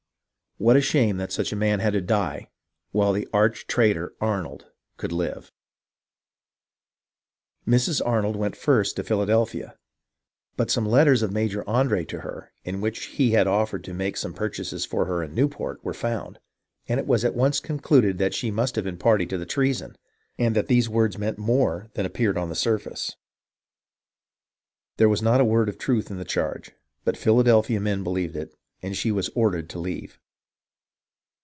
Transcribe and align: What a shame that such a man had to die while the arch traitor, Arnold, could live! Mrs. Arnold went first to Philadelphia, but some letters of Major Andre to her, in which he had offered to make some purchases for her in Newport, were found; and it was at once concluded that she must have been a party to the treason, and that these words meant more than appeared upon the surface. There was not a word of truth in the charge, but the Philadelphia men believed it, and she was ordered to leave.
What 0.57 0.75
a 0.77 0.81
shame 0.81 1.17
that 1.17 1.31
such 1.31 1.51
a 1.51 1.55
man 1.55 1.79
had 1.79 1.93
to 1.93 2.01
die 2.01 2.51
while 2.91 3.13
the 3.13 3.27
arch 3.33 3.65
traitor, 3.65 4.13
Arnold, 4.21 4.67
could 4.97 5.11
live! 5.11 5.51
Mrs. 7.67 7.99
Arnold 8.05 8.35
went 8.35 8.55
first 8.55 8.95
to 8.97 9.03
Philadelphia, 9.03 9.79
but 10.57 10.69
some 10.69 10.85
letters 10.85 11.23
of 11.23 11.31
Major 11.31 11.67
Andre 11.67 12.05
to 12.05 12.19
her, 12.19 12.51
in 12.63 12.79
which 12.79 13.05
he 13.05 13.31
had 13.31 13.47
offered 13.47 13.83
to 13.85 13.93
make 13.95 14.15
some 14.15 14.35
purchases 14.35 14.85
for 14.85 15.05
her 15.05 15.23
in 15.23 15.33
Newport, 15.33 15.83
were 15.83 15.95
found; 15.95 16.37
and 16.87 16.99
it 16.99 17.07
was 17.07 17.25
at 17.25 17.33
once 17.33 17.59
concluded 17.59 18.19
that 18.19 18.35
she 18.35 18.51
must 18.51 18.75
have 18.75 18.85
been 18.85 18.93
a 18.93 18.97
party 18.97 19.25
to 19.25 19.39
the 19.39 19.47
treason, 19.47 19.97
and 20.37 20.55
that 20.55 20.67
these 20.67 20.87
words 20.87 21.17
meant 21.17 21.39
more 21.39 21.89
than 21.95 22.05
appeared 22.05 22.37
upon 22.37 22.49
the 22.49 22.55
surface. 22.55 23.15
There 24.97 25.09
was 25.09 25.23
not 25.23 25.41
a 25.41 25.45
word 25.45 25.69
of 25.69 25.79
truth 25.79 26.11
in 26.11 26.19
the 26.19 26.23
charge, 26.23 26.69
but 27.03 27.15
the 27.15 27.21
Philadelphia 27.21 27.79
men 27.79 28.03
believed 28.03 28.35
it, 28.35 28.55
and 28.83 28.95
she 28.95 29.11
was 29.11 29.29
ordered 29.33 29.67
to 29.71 29.79
leave. 29.79 30.19